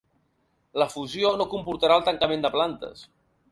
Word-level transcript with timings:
La 0.83 0.87
fusió 0.93 1.35
no 1.41 1.47
comportarà 1.53 1.99
el 2.01 2.07
tancament 2.09 2.45
de 2.49 2.53
plantes. 2.59 3.07